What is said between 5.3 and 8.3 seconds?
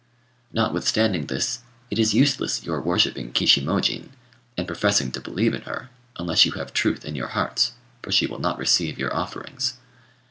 in her, unless you have truth in your hearts; for she